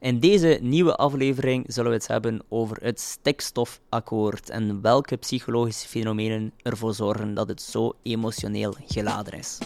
[0.00, 6.52] In deze nieuwe aflevering zullen we het hebben over het stikstofakkoord en welke psychologische fenomenen
[6.62, 9.58] ervoor zorgen dat het zo emotioneel geladen is.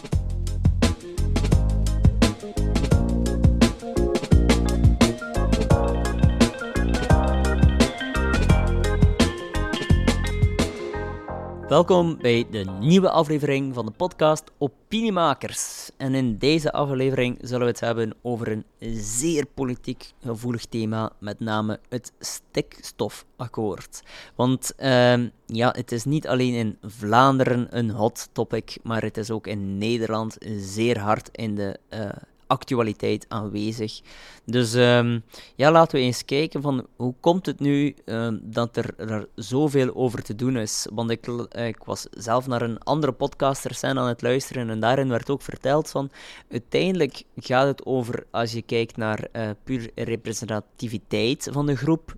[11.67, 15.89] Welkom bij de nieuwe aflevering van de podcast Opiniemakers.
[15.97, 18.65] En in deze aflevering zullen we het hebben over een
[18.99, 24.01] zeer politiek gevoelig thema, met name het stikstofakkoord.
[24.35, 25.13] Want uh,
[25.45, 29.77] ja, het is niet alleen in Vlaanderen een hot topic, maar het is ook in
[29.77, 32.09] Nederland zeer hard in de uh,
[32.47, 34.01] actualiteit aanwezig.
[34.45, 35.23] Dus um,
[35.55, 39.95] ja, laten we eens kijken van hoe komt het nu um, dat er, er zoveel
[39.95, 40.87] over te doen is.
[40.93, 45.09] Want ik, ik was zelf naar een andere podcaster zijn aan het luisteren en daarin
[45.09, 46.09] werd ook verteld van
[46.51, 52.15] uiteindelijk gaat het over, als je kijkt naar uh, puur representativiteit van de groep,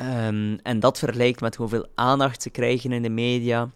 [0.00, 3.70] um, en dat vergelijkt met hoeveel aandacht ze krijgen in de media,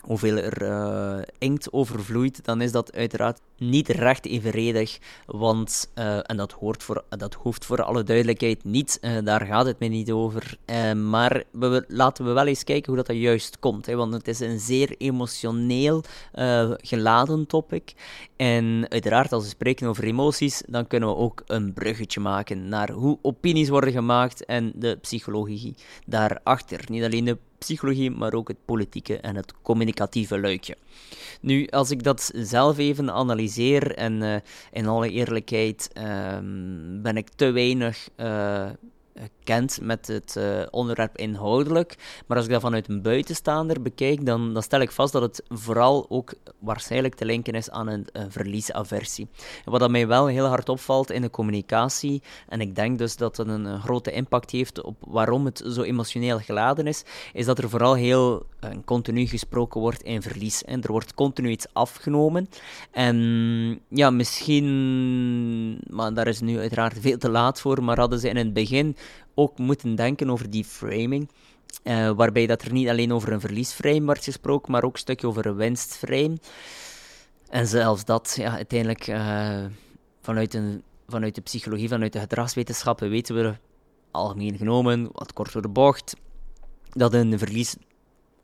[0.00, 4.98] hoeveel er uh, inkt overvloeit, dan is dat uiteraard niet recht evenredig.
[5.26, 9.66] Want, uh, en dat, hoort voor, dat hoeft voor alle duidelijkheid niet, uh, daar gaat
[9.66, 10.56] het mij niet over.
[10.96, 13.86] maar we, laten we wel eens kijken hoe dat, dat juist komt.
[13.86, 16.04] Hè, want het is een zeer emotioneel
[16.76, 17.94] geladen topic.
[18.36, 22.90] En uiteraard, als we spreken over emoties, dan kunnen we ook een bruggetje maken naar
[22.90, 25.74] hoe opinies worden gemaakt en de psychologie
[26.06, 26.80] daarachter.
[26.88, 30.76] Niet alleen de psychologie, maar ook het politieke en het communicatieve luikje.
[31.40, 34.36] Nu, als ik dat zelf even analyseer, en uh,
[34.72, 36.38] in alle eerlijkheid uh,
[37.02, 38.70] ben ik te weinig uh,
[39.44, 41.96] kent met het uh, onderwerp inhoudelijk.
[42.26, 45.42] Maar als ik dat vanuit een buitenstaander bekijk, dan, dan stel ik vast dat het
[45.48, 49.28] vooral ook waarschijnlijk te linken is aan een, verliesaversie.
[49.64, 53.36] wat dat mij wel heel hard opvalt in de communicatie, en ik denk dus dat
[53.36, 57.70] het een, grote impact heeft op waarom het zo emotioneel geladen is, is dat er
[57.70, 60.64] vooral heel uh, continu gesproken wordt in verlies.
[60.64, 62.48] En er wordt continu iets afgenomen.
[62.90, 64.66] En ja, misschien,
[65.90, 68.96] maar daar is nu uiteraard veel te laat voor, maar hadden ze in het begin
[69.34, 71.30] ook moeten denken over die framing.
[71.84, 75.26] Uh, waarbij dat er niet alleen over een verliesframe wordt gesproken, maar ook een stukje
[75.26, 76.38] over een winstframe.
[77.48, 79.64] En zelfs dat, ja, uiteindelijk uh,
[80.20, 83.54] vanuit, een, vanuit de psychologie, vanuit de gedragswetenschappen weten we
[84.10, 86.16] algemeen genomen, wat kort door de bocht,
[86.90, 87.76] dat een verlies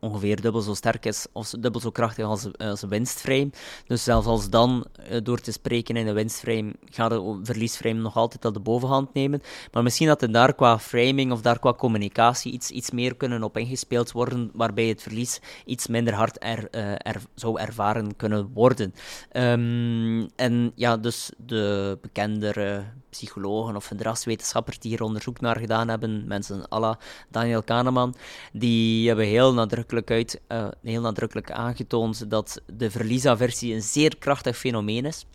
[0.01, 3.51] ongeveer dubbel zo sterk is of dubbel zo krachtig als, als een winstframe.
[3.87, 8.17] Dus zelfs als dan uh, door te spreken in een winstframe gaat de verliesframe nog
[8.17, 9.43] altijd al de bovenhand nemen.
[9.73, 13.43] Maar misschien dat er daar qua framing of daar qua communicatie iets, iets meer kunnen
[13.43, 18.51] op ingespeeld worden, waarbij het verlies iets minder hard er, uh, er zou ervaren kunnen
[18.55, 18.95] worden.
[19.33, 22.85] Um, en ja, dus de bekendere
[23.19, 26.99] psychologen of gedragswetenschappers die hier onderzoek naar gedaan hebben, mensen à la
[27.29, 28.15] Daniel Kahneman,
[28.53, 34.57] die hebben heel nadrukkelijk, uit, uh, heel nadrukkelijk aangetoond dat de verliesaversie een zeer krachtig
[34.57, 35.27] fenomeen is.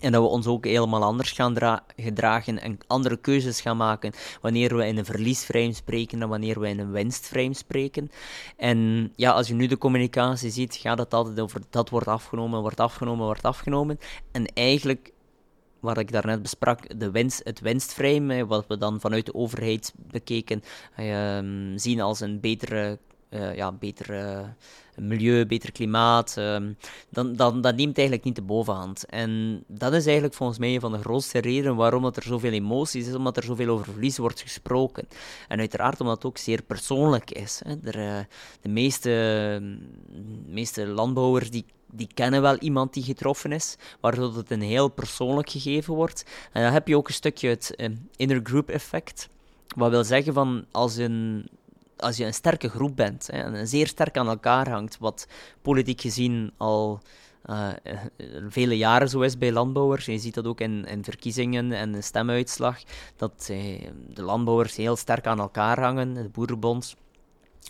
[0.00, 4.76] En dat we ons ook helemaal anders gaan gedragen en andere keuzes gaan maken wanneer
[4.76, 8.10] we in een verliesframe spreken dan wanneer we in een winstframe spreken.
[8.56, 12.60] En ja, als je nu de communicatie ziet, gaat het altijd over dat wordt afgenomen,
[12.60, 13.98] wordt afgenomen, wordt afgenomen.
[14.32, 15.12] En eigenlijk
[15.80, 20.62] wat ik daarnet besprak, de winst, het winstframe, wat we dan vanuit de overheid bekeken,
[21.00, 21.38] uh,
[21.76, 22.98] zien als een betere,
[23.30, 24.54] uh, ja, betere
[24.96, 26.76] milieu, beter klimaat, um,
[27.10, 29.06] dan, dan dat neemt eigenlijk niet de bovenhand.
[29.06, 32.52] En dat is eigenlijk volgens mij een van de grootste redenen waarom dat er zoveel
[32.52, 35.08] emoties is, omdat er zoveel over verlies wordt gesproken.
[35.48, 37.60] En uiteraard omdat het ook zeer persoonlijk is.
[37.64, 37.72] Hè.
[37.72, 38.24] Uh,
[38.60, 39.62] de meeste,
[40.46, 45.50] meeste landbouwers die die kennen wel iemand die getroffen is, waardoor het een heel persoonlijk
[45.50, 46.24] gegeven wordt.
[46.52, 49.28] En dan heb je ook een stukje het uh, inner group effect.
[49.76, 51.48] Wat wil zeggen van als, een,
[51.98, 55.26] als je een sterke groep bent hè, en zeer sterk aan elkaar hangt, wat
[55.62, 57.00] politiek gezien al
[57.46, 57.68] uh,
[58.48, 60.04] vele jaren zo is bij landbouwers.
[60.04, 62.78] Je ziet dat ook in, in verkiezingen en de stemuitslag,
[63.16, 66.96] dat uh, de landbouwers heel sterk aan elkaar hangen, de boerenbond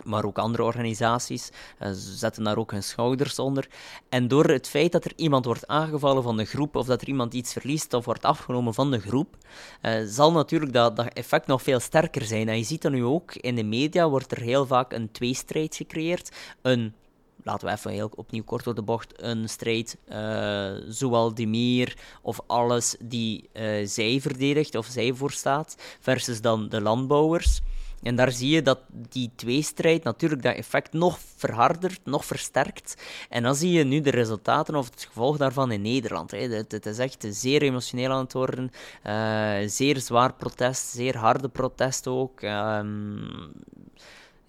[0.04, 1.50] maar ook andere organisaties
[1.82, 3.68] uh, zetten daar ook hun schouders onder.
[4.08, 7.08] En door het feit dat er iemand wordt aangevallen van de groep, of dat er
[7.08, 9.36] iemand iets verliest of wordt afgenomen van de groep,
[9.82, 12.48] uh, zal natuurlijk dat, dat effect nog veel sterker zijn.
[12.48, 15.76] En je ziet dat nu ook in de media, wordt er heel vaak een tweestrijd
[15.76, 16.36] gecreëerd.
[16.62, 16.94] Een
[17.42, 22.40] laten we even heel opnieuw kort door de bocht, een strijd uh, zowel Demir of
[22.46, 23.50] alles die
[23.84, 27.60] zij verdedigt of zij voorstaat, versus dan de landbouwers.
[28.02, 32.96] En daar zie je dat die tweestrijd natuurlijk dat effect nog verhardert, nog versterkt.
[33.28, 36.30] En dan zie je nu de resultaten of het gevolg daarvan in Nederland.
[36.30, 36.38] Hè.
[36.38, 38.70] Het, het, is echt zeer emotioneel aan het worden.
[39.06, 42.42] Uh, zeer zwaar protest, zeer harde protest ook.
[42.42, 43.52] Um,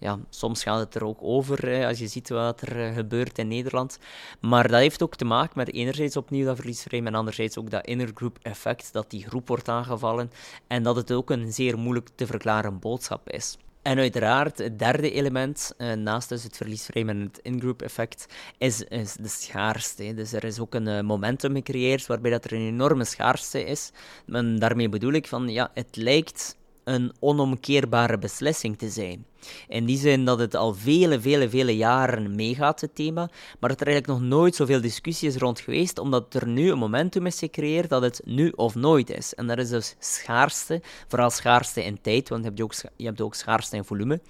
[0.00, 3.48] ja, soms gaat het er ook over als je ziet wat er uh, gebeurt in
[3.48, 3.98] Nederland.
[4.40, 7.86] Maar dat heeft ook te maken met enerzijds opnieuw dat verliesvrij en anderzijds ook dat
[7.86, 10.30] intergroup effect, dat die groep wordt aangevallen
[10.66, 13.56] en dat het ook een zeer moeilijk te verklaren boodschap is.
[13.82, 18.26] En uiteraard, het derde element, uh, naast dus het verliesvrij en het in-group effect,
[18.58, 20.14] is, is de schaarste.
[20.14, 23.92] Dus er is ook een uh, momentum gecreëerd waarbij dat er een enorme schaarste is.
[24.26, 29.24] En daarmee bedoel ik van, ja, het lijkt een onomkeerbare beslissing te zijn.
[29.68, 33.80] In die zin dat het al vele, vele, vele jaren meegaat, het thema, maar dat
[33.80, 37.38] er eigenlijk nog nooit zoveel discussie is rond geweest, omdat er nu een momentum is
[37.38, 39.34] gecreëerd dat het nu of nooit is.
[39.34, 43.20] En dat is dus schaarste, vooral schaarste in tijd, want je hebt ook, je hebt
[43.20, 44.20] ook schaarste in volume.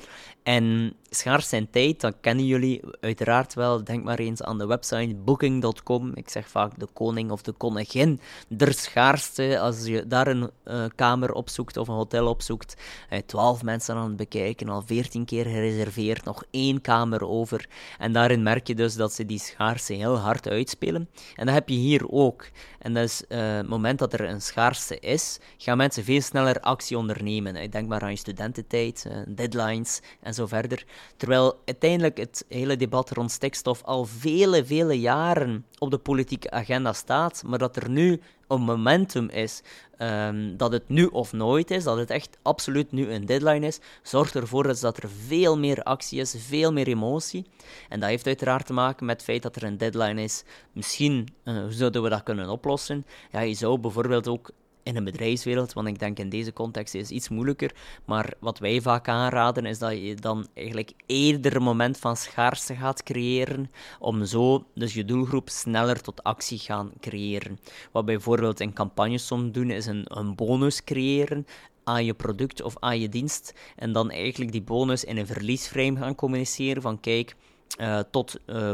[0.43, 3.85] En schaarste in tijd, dat kennen jullie uiteraard wel.
[3.85, 6.13] Denk maar eens aan de website booking.com.
[6.15, 9.59] Ik zeg vaak de koning of de koningin der schaarste.
[9.61, 12.77] Als je daar een uh, kamer opzoekt of een hotel opzoekt,
[13.11, 17.69] uh, twaalf mensen aan het bekijken, al 14 keer gereserveerd, nog één kamer over.
[17.99, 21.09] En daarin merk je dus dat ze die schaarste heel hard uitspelen.
[21.37, 22.49] En dat heb je hier ook.
[22.79, 26.99] En is uh, het moment dat er een schaarste is, gaan mensen veel sneller actie
[26.99, 27.57] ondernemen.
[27.57, 30.85] Ik denk maar aan je studententijd, deadlines en zo verder.
[31.17, 36.93] Terwijl uiteindelijk het hele debat rond stikstof al vele, vele jaren op de politieke agenda
[36.93, 38.21] staat, maar dat er nu
[38.51, 39.63] een momentum is,
[39.99, 43.81] um, dat het nu of nooit is, dat het echt absoluut nu een deadline is,
[44.03, 47.47] zorgt ervoor dat er veel meer actie is, veel meer emotie.
[47.89, 50.45] En dat heeft uiteraard te maken met het feit dat er een deadline is.
[50.73, 53.07] Misschien uh, zouden we dat kunnen oplossen.
[53.31, 54.51] Ja, je zou bijvoorbeeld ook
[54.83, 57.75] in een bedrijfswereld, want ik denk in deze context is het iets moeilijker.
[58.05, 62.75] Maar wat wij vaak aanraden is dat je dan eigenlijk eerder een moment van schaarste
[62.75, 67.59] gaat creëren, om zo dus je doelgroep sneller tot actie gaan creëren.
[67.93, 71.47] Wat bijvoorbeeld in campagnes soms doen, is een, een bonus creëren
[71.85, 73.55] aan je product of aan je dienst.
[73.77, 77.37] En dan eigenlijk die bonus in een verliesframe gaan communiceren van kijk,
[77.79, 78.73] uh, tot, uh,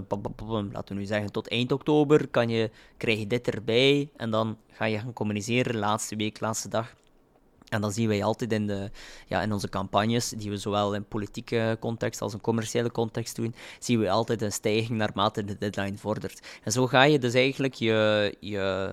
[0.73, 4.57] laten we nu zeggen, tot eind oktober kan je, krijg je dit erbij en dan
[4.73, 6.95] ga je gaan communiceren, laatste week, laatste dag.
[7.69, 8.91] En dan zien wij altijd in, de,
[9.27, 13.55] ja, in onze campagnes, die we zowel in politieke context als in commerciële context doen,
[13.79, 16.47] zien we altijd een stijging naarmate de deadline vordert.
[16.63, 18.91] En zo ga je dus eigenlijk je, je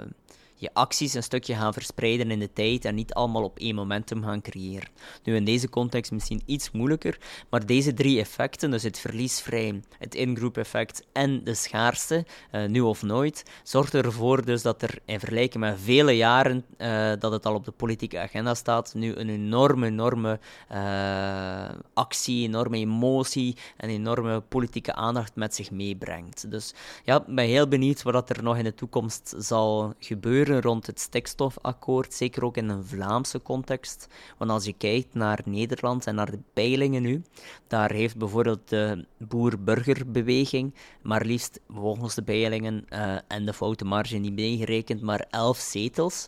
[0.63, 4.23] je acties een stukje gaan verspreiden in de tijd en niet allemaal op één momentum
[4.23, 4.87] gaan creëren.
[5.23, 7.17] Nu in deze context misschien iets moeilijker,
[7.49, 12.79] maar deze drie effecten, dus het verliesvrij, het in-group effect en de schaarste, uh, nu
[12.79, 17.45] of nooit, zorgt ervoor dus dat er in vergelijking met vele jaren uh, dat het
[17.45, 20.39] al op de politieke agenda staat, nu een enorme, enorme
[20.71, 26.51] uh, actie, enorme emotie en enorme politieke aandacht met zich meebrengt.
[26.51, 26.73] Dus
[27.03, 30.99] ja, ik ben heel benieuwd wat er nog in de toekomst zal gebeuren rond het
[30.99, 34.07] stikstofakkoord, zeker ook in een Vlaamse context.
[34.37, 37.23] Want als je kijkt naar Nederland en naar de peilingen nu,
[37.67, 40.73] daar heeft bijvoorbeeld de boer-burgerbeweging
[41.03, 46.27] maar liefst volgens de peilingen uh, en de foutenmarge niet meegerekend, maar elf zetels.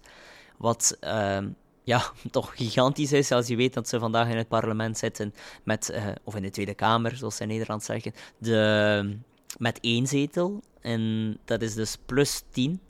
[0.58, 1.38] Wat uh,
[1.84, 2.02] ja,
[2.32, 5.34] toch gigantisch is als je weet dat ze vandaag in het parlement zitten
[5.64, 9.18] met, uh, of in de Tweede Kamer, zoals ze in Nederland zeggen, de,
[9.58, 10.64] met één zetel.
[10.82, 12.82] En dat is dus plus 10.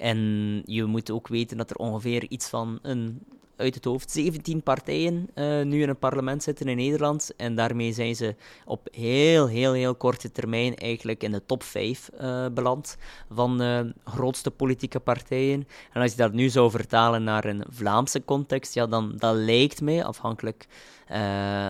[0.00, 3.22] En je moet ook weten dat er ongeveer iets van een
[3.60, 7.32] uit het hoofd 17 partijen uh, nu in het parlement zitten in Nederland.
[7.36, 8.34] En daarmee zijn ze
[8.64, 12.96] op heel, heel, heel korte termijn eigenlijk in de top 5 uh, eh, beland
[13.30, 15.66] van de grootste politieke partijen.
[15.92, 19.80] En als je dat nu zou vertalen naar een Vlaamse context, ja, dan dat lijkt
[19.80, 20.66] mij, afhankelijk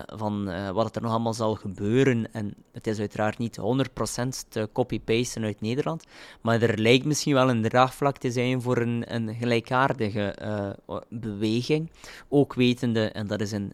[0.06, 2.32] van uh, wat er nog allemaal zal gebeuren.
[2.32, 3.62] En het is uiteraard niet 100%
[4.48, 6.04] te copy-pasten uit Nederland,
[6.40, 11.90] maar er lijkt misschien wel een draagvlak te zijn voor een, een gelijkaardige uh, beweging.
[12.28, 13.72] Ook wetende, en dat is een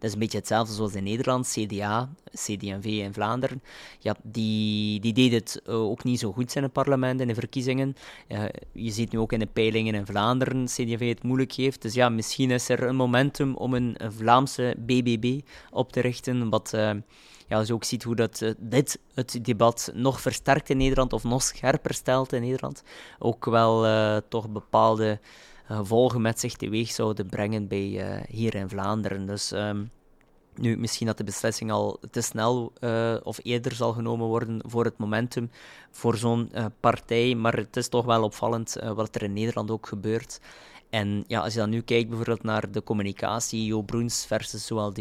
[0.00, 3.62] dat is een beetje hetzelfde zoals in Nederland, CDA, CD&V in Vlaanderen.
[3.98, 7.34] Ja, die, die deed het uh, ook niet zo goed in het parlement in de
[7.34, 7.96] verkiezingen.
[8.28, 11.82] Uh, je ziet nu ook in de peilingen in Vlaanderen CD&V het moeilijk heeft.
[11.82, 15.40] Dus ja, misschien is er een momentum om een, Vlaamse BBB
[15.70, 16.72] op te richten, wat...
[16.74, 16.90] Uh,
[17.48, 21.24] ja, als je ook ziet hoe dat, dit het debat nog versterkt in Nederland of
[21.24, 22.82] nog scherper stelt in Nederland,
[23.18, 23.86] ook wel
[24.28, 25.20] toch bepaalde
[25.76, 29.26] gevolgen met zich teweeg zouden brengen bij, uh, hier in Vlaanderen.
[29.26, 29.90] Dus um,
[30.54, 34.84] nu, misschien dat de beslissing al te snel uh, of eerder zal genomen worden voor
[34.84, 35.50] het momentum
[35.90, 36.50] voor zo'n
[36.80, 40.40] partij, maar het is toch wel opvallend wat er in Nederland ook gebeurt.
[40.90, 44.92] En ja, als je dan nu kijkt bijvoorbeeld naar de communicatie, Jo Broens versus Zoal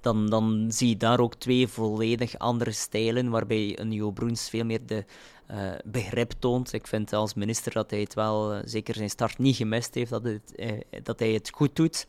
[0.00, 4.64] dan, dan zie je daar ook twee volledig andere stijlen, waarbij een Jo Broens veel
[4.64, 5.04] meer de
[5.50, 6.72] uh, begrip toont.
[6.72, 10.10] Ik vind als minister dat hij het wel, uh, zeker zijn start, niet gemist heeft,
[10.10, 12.06] dat, uh, dat hij het goed doet.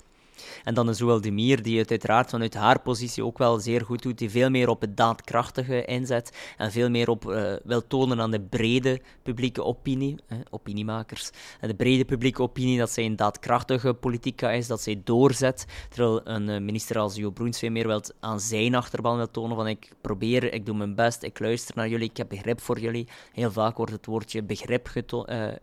[0.64, 4.02] En dan is zowel Demir, die het uiteraard vanuit haar positie ook wel zeer goed
[4.02, 8.22] doet, die veel meer op het daadkrachtige inzet en veel meer op uh, wil tonen
[8.22, 11.30] aan de brede publieke opinie, eh, opiniemakers,
[11.60, 16.22] en de brede publieke opinie dat zij een daadkrachtige politica is, dat zij doorzet, terwijl
[16.24, 19.68] een uh, minister als Jo Broens veel meer wilt aan zijn achterban wil tonen van
[19.68, 23.08] ik probeer, ik doe mijn best, ik luister naar jullie, ik heb begrip voor jullie.
[23.34, 24.90] Heel vaak wordt het woordje begrip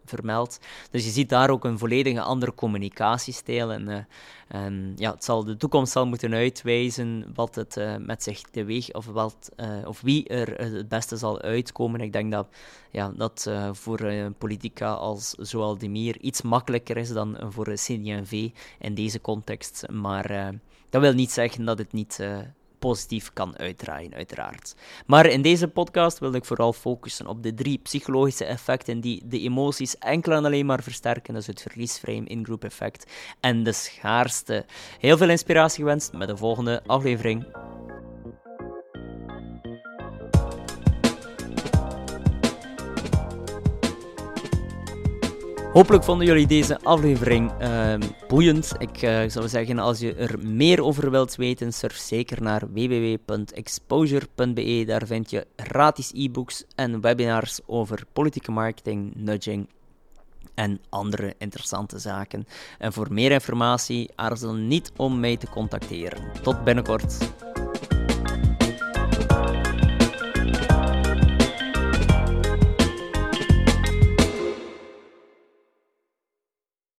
[0.05, 0.59] vermeld.
[0.91, 4.07] Dus je ziet daar ook een volledige andere communicatiestijl en
[4.49, 8.93] en ja, het zal, de toekomst zal moeten uitwijzen wat het uh, met zich teweeg,
[8.93, 12.01] of, wat, uh, of wie er het beste zal uitkomen.
[12.01, 12.47] Ik denk dat
[12.91, 18.95] ja, dat uh, voor politica als Zoal Demir iets makkelijker is dan voor CD&V in
[18.95, 19.85] deze context.
[19.91, 20.55] Maar
[20.91, 22.21] dat wil niet zeggen dat het niet
[22.79, 24.75] positief kan uitdraaien, uiteraard.
[25.07, 29.41] Maar in deze podcast wil ik vooral focussen op de drie psychologische effecten die de
[29.41, 31.35] emoties enkel en alleen maar versterken.
[31.35, 34.65] Dus het verliesframe, in-group effect en de schaarste.
[34.99, 37.47] Heel veel inspiratie gewenst met de volgende aflevering.
[45.79, 47.95] Hopelijk vonden jullie deze aflevering uh,
[48.29, 48.73] boeiend.
[48.79, 54.85] Ik uh, zou zeggen, als je er meer over wilt weten, surf zeker naar www.exposure.be.
[54.87, 59.69] Daar vind je gratis e-books en webinars over politieke marketing, nudging
[60.55, 62.47] en andere interessante zaken.
[62.79, 66.23] En voor meer informatie aarzel niet om mij te contacteren.
[66.43, 67.19] Tot binnenkort.